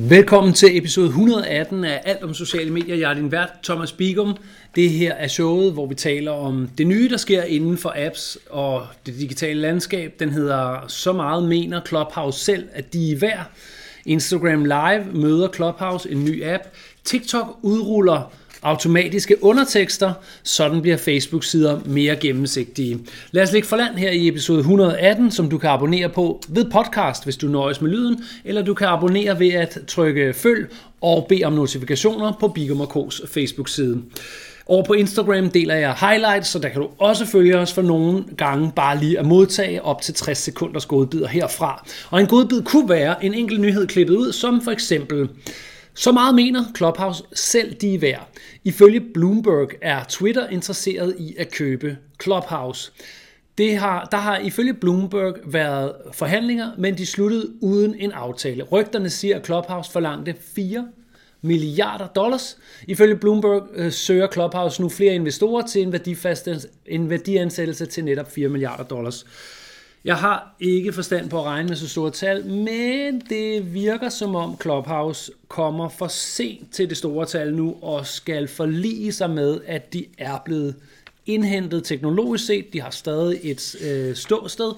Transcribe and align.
Velkommen 0.00 0.52
til 0.52 0.76
episode 0.78 1.06
118 1.06 1.84
af 1.84 2.02
Alt 2.04 2.22
om 2.22 2.34
sociale 2.34 2.70
medier. 2.70 2.96
Jeg 2.96 3.10
er 3.10 3.14
din 3.14 3.32
vært, 3.32 3.48
Thomas 3.62 3.92
Bigum. 3.92 4.36
Det 4.74 4.90
her 4.90 5.14
er 5.14 5.28
showet, 5.28 5.72
hvor 5.72 5.86
vi 5.86 5.94
taler 5.94 6.30
om 6.30 6.70
det 6.78 6.86
nye, 6.86 7.08
der 7.08 7.16
sker 7.16 7.42
inden 7.42 7.78
for 7.78 7.94
apps 7.96 8.38
og 8.50 8.86
det 9.06 9.14
digitale 9.18 9.60
landskab. 9.60 10.14
Den 10.18 10.30
hedder 10.30 10.84
Så 10.88 11.12
meget 11.12 11.48
mener 11.48 11.80
Clubhouse 11.86 12.38
selv, 12.44 12.68
at 12.72 12.92
de 12.92 13.12
er 13.12 13.16
værd. 13.16 13.50
Instagram 14.06 14.64
Live 14.64 15.04
møder 15.14 15.52
Clubhouse 15.52 16.10
en 16.10 16.24
ny 16.24 16.44
app. 16.44 16.62
TikTok 17.04 17.58
udruller 17.62 18.32
automatiske 18.62 19.44
undertekster, 19.44 20.12
sådan 20.42 20.82
bliver 20.82 20.96
Facebook-sider 20.96 21.80
mere 21.86 22.16
gennemsigtige. 22.16 22.98
Lad 23.30 23.42
os 23.42 23.52
ligge 23.52 23.68
for 23.68 23.76
land 23.76 23.94
her 23.94 24.10
i 24.10 24.28
episode 24.28 24.58
118, 24.58 25.30
som 25.30 25.50
du 25.50 25.58
kan 25.58 25.70
abonnere 25.70 26.08
på 26.08 26.42
ved 26.48 26.64
podcast, 26.70 27.24
hvis 27.24 27.36
du 27.36 27.46
nøjes 27.46 27.80
med 27.80 27.90
lyden, 27.90 28.24
eller 28.44 28.62
du 28.62 28.74
kan 28.74 28.86
abonnere 28.86 29.40
ved 29.40 29.52
at 29.52 29.78
trykke 29.86 30.32
følg 30.32 30.70
og 31.00 31.26
bede 31.28 31.44
om 31.44 31.52
notifikationer 31.52 32.32
på 32.40 32.48
Bigum 32.48 32.80
K's 32.80 33.26
Facebook-side. 33.26 34.02
Over 34.66 34.84
på 34.84 34.92
Instagram 34.92 35.50
deler 35.50 35.74
jeg 35.74 35.94
highlights, 35.94 36.48
så 36.48 36.58
der 36.58 36.68
kan 36.68 36.80
du 36.80 36.88
også 36.98 37.26
følge 37.26 37.58
os 37.58 37.72
for 37.72 37.82
nogle 37.82 38.24
gange 38.36 38.72
bare 38.76 38.98
lige 38.98 39.18
at 39.18 39.26
modtage 39.26 39.82
op 39.82 40.02
til 40.02 40.14
60 40.14 40.38
sekunders 40.38 40.86
godbidder 40.86 41.28
herfra. 41.28 41.86
Og 42.10 42.20
en 42.20 42.26
godbid 42.26 42.62
kunne 42.62 42.88
være 42.88 43.24
en 43.24 43.34
enkelt 43.34 43.60
nyhed 43.60 43.86
klippet 43.86 44.14
ud, 44.16 44.32
som 44.32 44.60
for 44.60 44.70
eksempel 44.70 45.28
så 45.98 46.12
meget 46.12 46.34
mener 46.34 46.64
Clubhouse 46.76 47.24
selv 47.34 47.74
de 47.74 47.94
er 47.94 47.98
værd. 47.98 48.28
Ifølge 48.64 49.00
Bloomberg 49.14 49.68
er 49.82 50.04
Twitter 50.08 50.48
interesseret 50.48 51.16
i 51.18 51.34
at 51.38 51.50
købe 51.50 51.96
Clubhouse. 52.22 52.92
Det 53.58 53.76
har, 53.76 54.08
der 54.10 54.16
har 54.16 54.38
ifølge 54.38 54.74
Bloomberg 54.74 55.34
været 55.46 55.92
forhandlinger, 56.12 56.70
men 56.78 56.98
de 56.98 57.06
sluttede 57.06 57.52
uden 57.60 57.94
en 57.94 58.12
aftale. 58.12 58.62
Rygterne 58.62 59.10
siger, 59.10 59.36
at 59.38 59.44
Clubhouse 59.44 59.90
forlangte 59.92 60.34
4 60.54 60.88
milliarder 61.42 62.06
dollars. 62.06 62.58
Ifølge 62.88 63.16
Bloomberg 63.16 63.62
øh, 63.74 63.92
søger 63.92 64.28
Clubhouse 64.32 64.82
nu 64.82 64.88
flere 64.88 65.14
investorer 65.14 65.66
til 65.66 65.82
en, 65.82 65.94
en 66.86 67.10
værdiansættelse 67.10 67.86
til 67.86 68.04
netop 68.04 68.30
4 68.32 68.48
milliarder 68.48 68.84
dollars. 68.84 69.24
Jeg 70.04 70.16
har 70.16 70.54
ikke 70.60 70.92
forstand 70.92 71.30
på 71.30 71.38
at 71.38 71.44
regne 71.44 71.68
med 71.68 71.76
så 71.76 71.88
store 71.88 72.10
tal, 72.10 72.46
men 72.46 73.20
det 73.28 73.74
virker 73.74 74.08
som 74.08 74.34
om 74.34 74.56
Clubhouse 74.60 75.32
kommer 75.48 75.88
for 75.88 76.08
sent 76.08 76.72
til 76.72 76.88
det 76.88 76.96
store 76.96 77.26
tal 77.26 77.54
nu 77.54 77.76
og 77.82 78.06
skal 78.06 78.48
forlige 78.48 79.12
sig 79.12 79.30
med, 79.30 79.60
at 79.66 79.92
de 79.92 80.06
er 80.18 80.38
blevet 80.44 80.74
indhentet 81.26 81.84
teknologisk 81.84 82.46
set. 82.46 82.72
De 82.72 82.80
har 82.80 82.90
stadig 82.90 83.38
et 83.42 83.76
øh, 83.84 84.14
ståsted, 84.16 84.72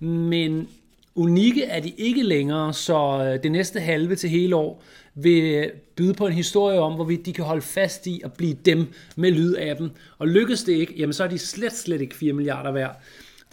men 0.00 0.68
unikke 1.14 1.64
er 1.64 1.80
de 1.80 1.92
ikke 1.98 2.22
længere, 2.22 2.74
så 2.74 3.24
øh, 3.24 3.42
det 3.42 3.52
næste 3.52 3.80
halve 3.80 4.16
til 4.16 4.30
hele 4.30 4.56
år 4.56 4.82
vil 5.14 5.70
byde 5.96 6.14
på 6.14 6.26
en 6.26 6.32
historie 6.32 6.78
om, 6.78 6.94
hvorvidt 6.94 7.26
de 7.26 7.32
kan 7.32 7.44
holde 7.44 7.62
fast 7.62 8.06
i 8.06 8.20
at 8.24 8.32
blive 8.32 8.56
dem 8.64 8.86
med 9.16 9.30
lydappen. 9.30 9.92
Og 10.18 10.28
lykkes 10.28 10.62
det 10.62 10.72
ikke, 10.72 10.94
jamen 10.96 11.12
så 11.12 11.24
er 11.24 11.28
de 11.28 11.38
slet, 11.38 11.72
slet 11.72 12.00
ikke 12.00 12.16
4 12.16 12.32
milliarder 12.32 12.72
værd. 12.72 13.00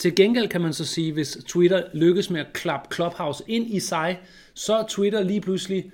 Til 0.03 0.15
gengæld 0.15 0.47
kan 0.47 0.61
man 0.61 0.73
så 0.73 0.85
sige, 0.85 1.11
hvis 1.11 1.37
Twitter 1.47 1.83
lykkes 1.93 2.29
med 2.29 2.39
at 2.39 2.53
klappe 2.53 2.95
Clubhouse 2.95 3.43
ind 3.47 3.73
i 3.73 3.79
sig, 3.79 4.19
så 4.53 4.77
er 4.77 4.85
Twitter 4.87 5.23
lige 5.23 5.41
pludselig 5.41 5.91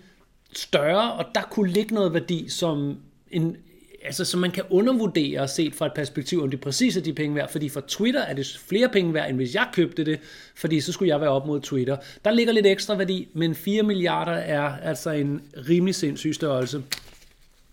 større, 0.54 1.14
og 1.14 1.26
der 1.36 1.42
kunne 1.42 1.70
ligge 1.72 1.96
noget 1.96 2.14
værdi, 2.14 2.50
som, 2.50 2.98
en, 3.32 3.58
altså, 4.06 4.26
som 4.26 4.40
man 4.40 4.52
kan 4.52 4.64
undervurdere 4.70 5.48
set 5.48 5.76
fra 5.76 5.86
et 5.86 5.92
perspektiv, 5.96 6.44
om 6.44 6.50
det 6.50 6.62
præcis 6.62 6.98
er 6.98 7.02
de 7.02 7.14
penge 7.14 7.36
værd. 7.36 7.52
Fordi 7.52 7.70
for 7.70 7.82
Twitter 7.88 8.22
er 8.22 8.34
det 8.34 8.60
flere 8.68 8.90
penge 8.90 9.14
værd, 9.14 9.30
end 9.30 9.38
hvis 9.38 9.56
jeg 9.56 9.68
købte 9.74 10.04
det, 10.04 10.20
fordi 10.56 10.82
så 10.82 10.92
skulle 10.92 11.10
jeg 11.10 11.22
være 11.22 11.30
op 11.30 11.48
mod 11.48 11.62
Twitter. 11.62 11.98
Der 12.26 12.32
ligger 12.32 12.54
lidt 12.54 12.66
ekstra 12.66 12.96
værdi, 12.96 13.28
men 13.34 13.56
4 13.56 13.84
milliarder 13.84 14.32
er 14.32 14.78
altså 14.84 15.10
en 15.10 15.42
rimelig 15.70 15.96
sindssyg 15.96 16.36
størrelse. 16.36 16.84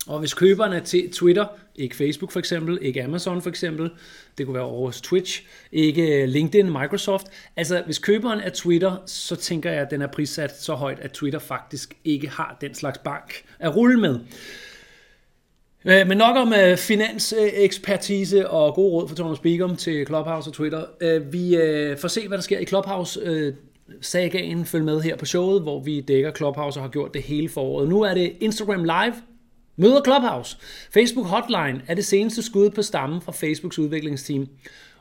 Og 0.06 0.18
hvis 0.18 0.34
køberen 0.34 0.72
er 0.72 0.80
til 0.80 1.12
Twitter, 1.12 1.46
ikke 1.76 1.96
Facebook 1.96 2.32
for 2.32 2.38
eksempel, 2.38 2.78
ikke 2.82 3.04
Amazon 3.04 3.42
for 3.42 3.50
eksempel, 3.50 3.90
det 4.38 4.46
kunne 4.46 4.54
være 4.54 4.64
over 4.64 4.90
Twitch, 4.90 5.42
ikke 5.72 6.26
LinkedIn, 6.26 6.66
Microsoft. 6.66 7.26
Altså 7.56 7.82
hvis 7.84 7.98
køberen 7.98 8.40
er 8.40 8.50
Twitter, 8.50 8.96
så 9.06 9.36
tænker 9.36 9.70
jeg, 9.70 9.80
at 9.80 9.90
den 9.90 10.02
er 10.02 10.06
prissat 10.06 10.60
så 10.60 10.74
højt, 10.74 11.00
at 11.00 11.12
Twitter 11.12 11.38
faktisk 11.38 11.96
ikke 12.04 12.28
har 12.28 12.56
den 12.60 12.74
slags 12.74 12.98
bank 12.98 13.44
at 13.58 13.76
rulle 13.76 14.00
med. 14.00 14.18
Øh, 15.84 16.08
men 16.08 16.18
nok 16.18 16.36
om 16.36 16.52
øh, 16.52 16.76
finansekspertise 16.76 18.50
og 18.50 18.74
god 18.74 18.92
råd 18.92 19.08
for 19.08 19.16
Thomas 19.16 19.38
Bigum 19.38 19.76
til 19.76 20.06
Clubhouse 20.06 20.50
og 20.50 20.54
Twitter. 20.54 20.84
Øh, 21.00 21.32
vi 21.32 21.56
får 22.00 22.08
se, 22.08 22.28
hvad 22.28 22.38
der 22.38 22.42
sker 22.42 22.58
i 22.58 22.66
Clubhouse 22.66 23.54
sagaen. 24.00 24.64
Følg 24.64 24.84
med 24.84 25.00
her 25.00 25.16
på 25.16 25.24
showet, 25.24 25.62
hvor 25.62 25.80
vi 25.80 26.00
dækker 26.00 26.32
Clubhouse 26.32 26.80
og 26.80 26.84
har 26.84 26.90
gjort 26.90 27.14
det 27.14 27.22
hele 27.22 27.48
foråret. 27.48 27.88
Nu 27.88 28.02
er 28.02 28.14
det 28.14 28.32
Instagram 28.40 28.84
Live, 28.84 29.14
Møder 29.78 30.00
Clubhouse. 30.04 30.56
Facebook 30.94 31.26
Hotline 31.26 31.82
er 31.86 31.94
det 31.94 32.04
seneste 32.04 32.42
skud 32.42 32.70
på 32.70 32.82
stammen 32.82 33.20
fra 33.20 33.32
Facebooks 33.32 33.78
udviklingsteam. 33.78 34.48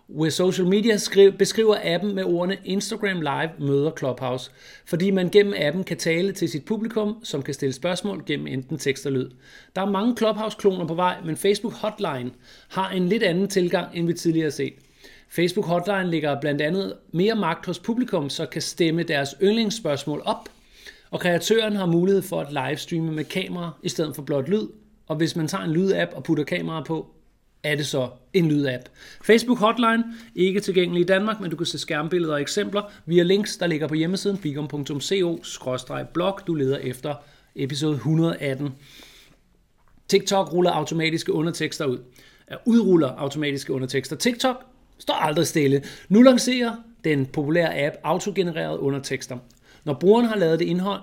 Where 0.09 0.31
Social 0.31 0.67
Media 0.67 0.97
beskriver 1.37 1.75
appen 1.83 2.15
med 2.15 2.23
ordene 2.23 2.57
Instagram 2.63 3.21
Live 3.21 3.49
møder 3.59 3.91
Clubhouse, 3.97 4.51
fordi 4.85 5.11
man 5.11 5.29
gennem 5.29 5.53
appen 5.57 5.83
kan 5.83 5.97
tale 5.97 6.31
til 6.31 6.49
sit 6.49 6.65
publikum, 6.65 7.15
som 7.23 7.41
kan 7.41 7.53
stille 7.53 7.73
spørgsmål 7.73 8.23
gennem 8.25 8.47
enten 8.47 8.77
tekst 8.77 9.05
og 9.05 9.11
lyd. 9.11 9.29
Der 9.75 9.81
er 9.81 9.89
mange 9.89 10.17
Clubhouse-kloner 10.17 10.87
på 10.87 10.93
vej, 10.93 11.15
men 11.25 11.37
Facebook 11.37 11.73
Hotline 11.73 12.31
har 12.69 12.89
en 12.89 13.07
lidt 13.07 13.23
anden 13.23 13.47
tilgang, 13.47 13.87
end 13.93 14.07
vi 14.07 14.13
tidligere 14.13 14.45
har 14.45 14.51
set. 14.51 14.73
Facebook 15.29 15.65
Hotline 15.65 16.11
ligger 16.11 16.39
blandt 16.41 16.61
andet 16.61 16.93
mere 17.13 17.35
magt 17.35 17.65
hos 17.65 17.79
publikum, 17.79 18.29
så 18.29 18.45
kan 18.45 18.61
stemme 18.61 19.03
deres 19.03 19.35
yndlingsspørgsmål 19.41 20.21
op 20.25 20.49
og 21.15 21.21
kreatøren 21.21 21.75
har 21.75 21.85
mulighed 21.85 22.21
for 22.21 22.41
at 22.41 22.47
livestreame 22.51 23.11
med 23.11 23.23
kamera 23.23 23.71
i 23.83 23.89
stedet 23.89 24.15
for 24.15 24.21
blot 24.21 24.49
lyd. 24.49 24.67
Og 25.07 25.15
hvis 25.15 25.35
man 25.35 25.47
tager 25.47 25.63
en 25.63 25.71
lydapp 25.71 26.11
og 26.13 26.23
putter 26.23 26.43
kamera 26.43 26.83
på, 26.83 27.07
er 27.63 27.75
det 27.75 27.85
så 27.85 28.09
en 28.33 28.51
lydapp. 28.51 28.83
Facebook 29.23 29.59
Hotline, 29.59 30.03
ikke 30.35 30.59
tilgængelig 30.59 31.01
i 31.01 31.05
Danmark, 31.05 31.39
men 31.39 31.51
du 31.51 31.55
kan 31.55 31.65
se 31.65 31.79
skærmbilleder 31.79 32.33
og 32.33 32.41
eksempler 32.41 32.81
via 33.05 33.23
links, 33.23 33.57
der 33.57 33.67
ligger 33.67 33.87
på 33.87 33.93
hjemmesiden 33.93 34.37
bigom.co-blog. 34.37 36.39
Du 36.47 36.53
leder 36.53 36.77
efter 36.77 37.15
episode 37.55 37.93
118. 37.93 38.69
TikTok 40.07 40.53
ruller 40.53 40.71
automatiske 40.71 41.33
undertekster 41.33 41.85
ud. 41.85 41.97
Er 42.47 42.57
Udruller 42.65 43.09
automatiske 43.09 43.73
undertekster. 43.73 44.15
TikTok 44.15 44.65
står 44.97 45.13
aldrig 45.13 45.47
stille. 45.47 45.83
Nu 46.09 46.21
lancerer 46.21 46.75
den 47.03 47.25
populære 47.25 47.85
app 47.85 47.95
autogenererede 48.03 48.79
undertekster. 48.79 49.37
Når 49.85 49.93
brugeren 49.93 50.25
har 50.25 50.35
lavet 50.35 50.59
det 50.59 50.65
indhold, 50.65 51.01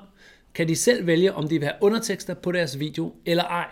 kan 0.54 0.68
de 0.68 0.76
selv 0.76 1.06
vælge, 1.06 1.34
om 1.34 1.48
de 1.48 1.58
vil 1.58 1.68
have 1.68 1.76
undertekster 1.80 2.34
på 2.34 2.52
deres 2.52 2.78
video 2.78 3.12
eller 3.26 3.44
ej. 3.44 3.66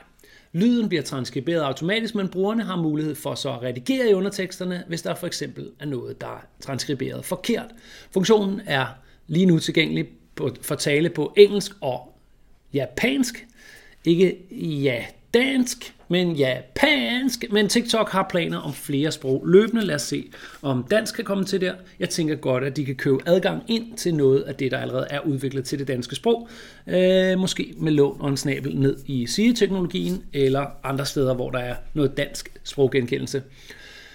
Lyden 0.52 0.88
bliver 0.88 1.02
transkriberet 1.02 1.60
automatisk, 1.60 2.14
men 2.14 2.28
brugerne 2.28 2.62
har 2.62 2.76
mulighed 2.76 3.14
for 3.14 3.34
så 3.34 3.52
at 3.52 3.62
redigere 3.62 4.10
i 4.10 4.14
underteksterne, 4.14 4.84
hvis 4.88 5.02
der 5.02 5.14
for 5.14 5.26
eksempel 5.26 5.70
er 5.78 5.86
noget, 5.86 6.20
der 6.20 6.26
er 6.26 6.46
transkriberet 6.60 7.24
forkert. 7.24 7.70
Funktionen 8.10 8.60
er 8.66 8.86
lige 9.26 9.46
nu 9.46 9.58
tilgængelig 9.58 10.08
for 10.62 10.74
tale 10.74 11.08
på 11.08 11.34
engelsk 11.36 11.72
og 11.80 12.18
japansk. 12.72 13.46
Ikke 14.04 14.38
ja, 14.60 15.04
dansk, 15.34 15.94
men 16.10 16.36
japansk. 16.36 17.44
Men 17.50 17.68
TikTok 17.68 18.10
har 18.10 18.26
planer 18.30 18.58
om 18.58 18.74
flere 18.74 19.10
sprog 19.10 19.44
løbende. 19.46 19.84
Lad 19.84 19.94
os 19.94 20.02
se, 20.02 20.24
om 20.62 20.86
dansk 20.90 21.14
kan 21.14 21.24
komme 21.24 21.44
til 21.44 21.60
der. 21.60 21.74
Jeg 21.98 22.08
tænker 22.08 22.34
godt, 22.34 22.64
at 22.64 22.76
de 22.76 22.84
kan 22.84 22.94
købe 22.94 23.18
adgang 23.26 23.62
ind 23.68 23.96
til 23.96 24.14
noget 24.14 24.40
af 24.40 24.54
det, 24.54 24.70
der 24.70 24.78
allerede 24.78 25.06
er 25.10 25.20
udviklet 25.20 25.64
til 25.64 25.78
det 25.78 25.88
danske 25.88 26.14
sprog. 26.14 26.48
Øh, 26.86 27.38
måske 27.38 27.74
med 27.76 27.92
lån 27.92 28.16
og 28.20 28.28
en 28.28 28.36
snabel 28.36 28.76
ned 28.76 28.96
i 29.06 29.26
SIGE-teknologien, 29.26 30.22
eller 30.32 30.66
andre 30.84 31.06
steder, 31.06 31.34
hvor 31.34 31.50
der 31.50 31.58
er 31.58 31.74
noget 31.94 32.16
dansk 32.16 32.52
sproggenkendelse. 32.64 33.42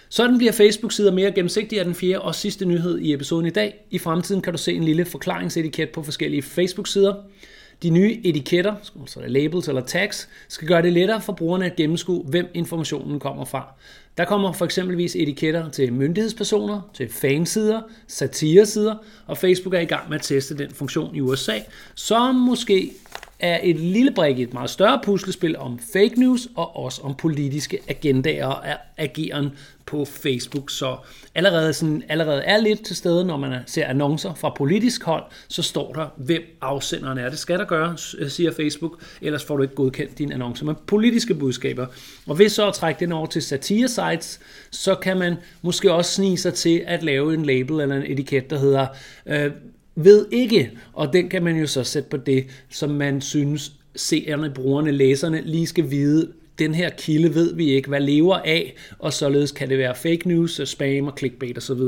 Sådan 0.09 0.37
bliver 0.37 0.51
Facebook-sider 0.51 1.11
mere 1.11 1.31
gennemsigtige 1.31 1.79
af 1.79 1.85
den 1.85 1.95
fjerde 1.95 2.21
og 2.21 2.35
sidste 2.35 2.65
nyhed 2.65 2.99
i 2.99 3.13
episoden 3.13 3.45
i 3.45 3.49
dag. 3.49 3.85
I 3.91 3.97
fremtiden 3.97 4.41
kan 4.41 4.53
du 4.53 4.57
se 4.57 4.73
en 4.73 4.83
lille 4.83 5.05
forklaringsetiket 5.05 5.89
på 5.89 6.03
forskellige 6.03 6.41
Facebook-sider. 6.41 7.13
De 7.83 7.89
nye 7.89 8.21
etiketter, 8.23 8.75
så 9.05 9.19
labels 9.27 9.67
eller 9.67 9.81
tags, 9.81 10.29
skal 10.47 10.67
gøre 10.67 10.81
det 10.81 10.93
lettere 10.93 11.21
for 11.21 11.33
brugerne 11.33 11.65
at 11.65 11.75
gennemskue, 11.75 12.23
hvem 12.23 12.51
informationen 12.53 13.19
kommer 13.19 13.45
fra. 13.45 13.73
Der 14.17 14.25
kommer 14.25 14.51
for 14.51 14.65
eksempelvis 14.65 15.15
etiketter 15.15 15.69
til 15.69 15.93
myndighedspersoner, 15.93 16.81
til 16.93 17.09
fansider, 17.09 17.81
satiresider, 18.07 18.95
og 19.27 19.37
Facebook 19.37 19.73
er 19.73 19.79
i 19.79 19.85
gang 19.85 20.09
med 20.09 20.15
at 20.17 20.23
teste 20.23 20.57
den 20.57 20.71
funktion 20.71 21.15
i 21.15 21.21
USA, 21.21 21.59
som 21.95 22.35
måske 22.35 22.91
er 23.39 23.59
et 23.63 23.75
lille 23.75 24.11
brik 24.11 24.39
i 24.39 24.41
et 24.41 24.53
meget 24.53 24.69
større 24.69 24.99
puslespil 25.03 25.57
om 25.57 25.79
fake 25.93 26.19
news 26.19 26.47
og 26.55 26.75
også 26.75 27.01
om 27.01 27.15
politiske 27.15 27.79
agendaer 27.87 28.45
og 28.45 28.65
ageren 28.97 29.49
på 29.85 30.05
Facebook. 30.05 30.69
Så 30.69 30.97
allerede, 31.35 31.73
sådan, 31.73 32.03
allerede 32.09 32.41
er 32.41 32.57
lidt 32.57 32.85
til 32.85 32.95
stede, 32.95 33.25
når 33.25 33.37
man 33.37 33.61
ser 33.65 33.85
annoncer 33.85 34.33
fra 34.33 34.53
politisk 34.57 35.03
hold, 35.03 35.23
så 35.47 35.61
står 35.61 35.93
der, 35.93 36.07
hvem 36.17 36.41
afsenderen 36.61 37.17
er. 37.17 37.29
Det 37.29 37.39
skal 37.39 37.59
der 37.59 37.65
gøre, 37.65 37.97
øh, 38.17 38.29
siger 38.29 38.51
Facebook, 38.51 39.03
ellers 39.21 39.43
får 39.43 39.57
du 39.57 39.63
ikke 39.63 39.75
godkendt 39.75 40.17
dine 40.17 40.33
annoncer 40.33 40.65
med 40.65 40.75
politiske 40.87 41.33
budskaber. 41.33 41.85
Og 42.27 42.35
hvis 42.35 42.51
så 42.51 42.67
at 42.67 42.73
trække 42.73 42.99
den 42.99 43.11
over 43.11 43.25
til 43.25 43.41
satire 43.41 43.87
sites, 43.87 44.39
så 44.71 44.95
kan 44.95 45.17
man 45.17 45.35
måske 45.61 45.93
også 45.93 46.11
snige 46.11 46.37
sig 46.37 46.53
til 46.53 46.83
at 46.87 47.03
lave 47.03 47.33
en 47.33 47.45
label 47.45 47.79
eller 47.79 47.95
en 47.95 48.03
etiket, 48.11 48.49
der 48.49 48.57
hedder 48.57 48.87
øh, 49.25 49.51
ved 49.95 50.25
ikke, 50.31 50.71
og 50.93 51.13
den 51.13 51.29
kan 51.29 51.43
man 51.43 51.55
jo 51.55 51.67
så 51.67 51.83
sætte 51.83 52.09
på 52.09 52.17
det, 52.17 52.45
som 52.69 52.89
man 52.89 53.21
synes 53.21 53.71
seerne, 53.95 54.49
brugerne, 54.49 54.91
læserne 54.91 55.41
lige 55.41 55.67
skal 55.67 55.91
vide, 55.91 56.31
den 56.59 56.75
her 56.75 56.89
kilde 56.89 57.35
ved 57.35 57.55
vi 57.55 57.69
ikke, 57.69 57.89
hvad 57.89 58.01
lever 58.01 58.35
af, 58.35 58.75
og 58.99 59.13
således 59.13 59.51
kan 59.51 59.69
det 59.69 59.77
være 59.77 59.95
fake 59.95 60.27
news, 60.27 60.61
spam 60.65 61.07
og 61.07 61.13
clickbait 61.17 61.57
osv. 61.57 61.81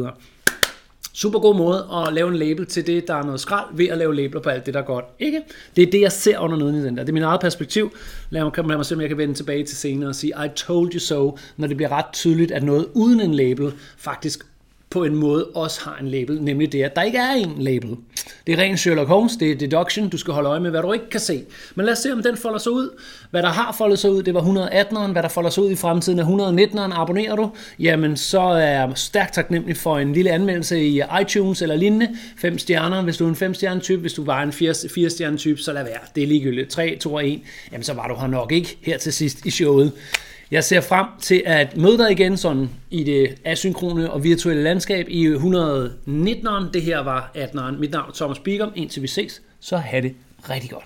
Super 1.13 1.39
god 1.39 1.55
måde 1.55 1.87
at 1.93 2.13
lave 2.13 2.27
en 2.27 2.35
label 2.35 2.65
til 2.65 2.87
det, 2.87 3.07
der 3.07 3.13
er 3.13 3.23
noget 3.23 3.39
skrald, 3.39 3.67
ved 3.73 3.87
at 3.87 3.97
lave 3.97 4.15
label 4.15 4.41
på 4.41 4.49
alt 4.49 4.65
det, 4.65 4.73
der 4.73 4.79
er 4.79 4.85
godt. 4.85 5.05
Ikke? 5.19 5.41
Det 5.75 5.81
er 5.81 5.91
det, 5.91 6.01
jeg 6.01 6.11
ser 6.11 6.39
under 6.39 6.57
neden 6.57 6.75
i 6.75 6.85
den 6.85 6.97
der. 6.97 7.03
Det 7.03 7.09
er 7.09 7.13
min 7.13 7.23
eget 7.23 7.41
perspektiv. 7.41 7.95
Lad 8.29 8.43
mig, 8.43 8.51
lad 8.57 8.75
mig 8.75 8.85
se, 8.85 8.95
om 8.95 9.01
jeg 9.01 9.09
kan 9.09 9.17
vende 9.17 9.33
tilbage 9.33 9.63
til 9.63 9.77
senere 9.77 10.09
og 10.09 10.15
sige, 10.15 10.33
I 10.45 10.49
told 10.55 10.93
you 10.93 10.99
so, 10.99 11.37
når 11.57 11.67
det 11.67 11.77
bliver 11.77 11.91
ret 11.91 12.05
tydeligt, 12.13 12.51
at 12.51 12.63
noget 12.63 12.87
uden 12.93 13.21
en 13.21 13.33
label 13.33 13.71
faktisk 13.97 14.45
på 14.89 15.03
en 15.03 15.15
måde 15.15 15.45
også 15.45 15.81
har 15.81 15.97
en 16.01 16.07
label, 16.07 16.41
nemlig 16.41 16.71
det, 16.71 16.83
at 16.83 16.95
der 16.95 17.01
ikke 17.01 17.17
er 17.17 17.33
en 17.33 17.53
label. 17.57 17.95
Det 18.47 18.53
er 18.53 18.63
ren 18.63 18.77
Sherlock 18.77 19.09
Holmes, 19.09 19.35
det 19.35 19.51
er 19.51 19.55
deduction, 19.55 20.09
du 20.09 20.17
skal 20.17 20.33
holde 20.33 20.49
øje 20.49 20.59
med, 20.59 20.69
hvad 20.69 20.81
du 20.81 20.93
ikke 20.93 21.09
kan 21.09 21.19
se. 21.19 21.43
Men 21.75 21.85
lad 21.85 21.93
os 21.93 21.99
se, 21.99 22.13
om 22.13 22.23
den 22.23 22.37
folder 22.37 22.59
sig 22.59 22.71
ud. 22.71 22.89
Hvad 23.31 23.41
der 23.41 23.49
har 23.49 23.75
foldet 23.77 23.99
sig 23.99 24.11
ud, 24.11 24.23
det 24.23 24.33
var 24.33 24.41
118'eren, 24.41 25.11
hvad 25.11 25.23
der 25.23 25.29
folder 25.29 25.49
sig 25.49 25.63
ud 25.63 25.71
i 25.71 25.75
fremtiden 25.75 26.19
er 26.19 26.25
119'eren. 26.25 26.99
Abonnerer 26.99 27.35
du? 27.35 27.51
Jamen, 27.79 28.17
så 28.17 28.39
er 28.39 28.57
jeg 28.57 28.91
stærkt 28.95 29.33
taknemmelig 29.33 29.77
for 29.77 29.97
en 29.97 30.13
lille 30.13 30.31
anmeldelse 30.31 30.85
i 30.85 31.01
iTunes 31.21 31.61
eller 31.61 31.75
lignende. 31.75 32.09
5 32.37 32.57
stjerner, 32.57 33.01
hvis 33.01 33.17
du 33.17 33.25
er 33.25 33.29
en 33.29 33.35
5 33.35 33.53
stjerne 33.53 33.79
type. 33.79 34.01
Hvis 34.01 34.13
du 34.13 34.25
var 34.25 34.43
en 34.43 34.51
4 34.51 34.73
stjerne 35.09 35.37
type, 35.37 35.61
så 35.61 35.73
lad 35.73 35.83
være. 35.83 35.99
Det 36.15 36.23
er 36.23 36.27
ligegyldigt. 36.27 36.69
3, 36.69 36.97
2 37.01 37.13
og 37.13 37.27
1. 37.27 37.41
Jamen, 37.71 37.83
så 37.83 37.93
var 37.93 38.07
du 38.07 38.15
her 38.15 38.27
nok 38.27 38.51
ikke 38.51 38.77
her 38.81 38.97
til 38.97 39.13
sidst 39.13 39.45
i 39.45 39.51
showet. 39.51 39.91
Jeg 40.51 40.63
ser 40.63 40.81
frem 40.81 41.07
til 41.19 41.43
at 41.45 41.77
møde 41.77 41.97
dig 41.97 42.11
igen 42.11 42.37
sådan 42.37 42.69
i 42.89 43.03
det 43.03 43.35
asynkrone 43.45 44.11
og 44.11 44.23
virtuelle 44.23 44.63
landskab 44.63 45.05
i 45.09 45.27
119'eren. 45.27 46.71
Det 46.73 46.81
her 46.81 46.99
var 46.99 47.31
18'eren. 47.35 47.79
Mit 47.79 47.91
navn 47.91 48.09
er 48.09 48.13
Thomas 48.13 48.39
Bigum. 48.39 48.71
Indtil 48.75 49.01
vi 49.01 49.07
ses, 49.07 49.41
så 49.59 49.77
have 49.77 50.01
det 50.01 50.15
rigtig 50.49 50.69
godt. 50.69 50.85